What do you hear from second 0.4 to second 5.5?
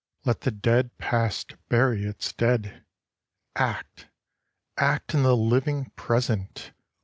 the dead Past bury its dead! Act,— act in the